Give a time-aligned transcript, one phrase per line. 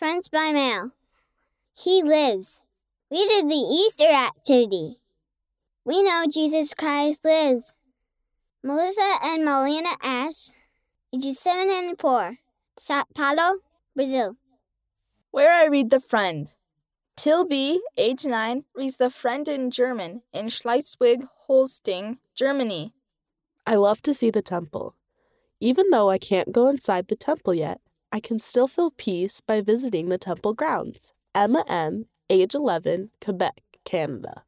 [0.00, 0.92] Friends by mail.
[1.74, 2.62] He lives.
[3.10, 4.96] We did the Easter activity.
[5.84, 7.74] We know Jesus Christ lives.
[8.62, 10.54] Melissa and Melina S.,
[11.14, 12.38] ages 7 and 4,
[12.78, 13.58] Sao Paulo,
[13.94, 14.36] Brazil.
[15.32, 16.50] Where I read The Friend.
[17.14, 22.94] Till B, age 9, reads The Friend in German in Schleswig Holstein, Germany.
[23.66, 24.94] I love to see the temple.
[25.60, 27.82] Even though I can't go inside the temple yet,
[28.12, 31.12] I can still feel peace by visiting the temple grounds.
[31.32, 34.42] Emma M., age 11, Quebec, Canada.